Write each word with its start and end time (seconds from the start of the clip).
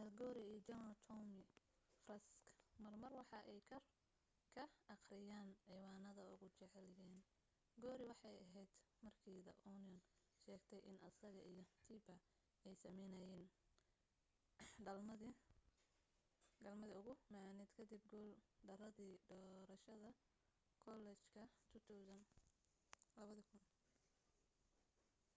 al 0.00 0.08
gore 0.18 0.40
iyo 0.48 0.58
general 0.68 0.96
tommy 1.08 1.42
franks 2.02 2.32
mar 2.82 2.94
mar 3.02 3.12
waxa 3.20 3.38
ay 3.50 3.58
kor 3.70 3.84
ka 4.54 4.64
aqrinayaan 4.94 5.52
ciwanade 5.62 6.22
ugu 6.32 6.46
jeclaayen 6.58 7.16
gore 7.82 8.04
waxee 8.12 8.36
aheyd 8.46 8.68
markii 9.04 9.44
the 9.46 9.54
onion 9.70 10.00
sheegtay 10.42 10.80
in 10.90 10.96
asaga 11.10 11.40
iyo 11.52 11.64
tipper 11.86 12.18
ay 12.66 12.74
sameynayeen 12.82 13.46
galmadii 16.62 16.96
ugu 17.00 17.12
macaaned 17.16 17.70
kadib 17.76 18.02
guul 18.12 18.30
daradii 18.68 19.14
doorashadii 19.30 20.18
kollejka 20.84 21.42
2000 23.16 23.58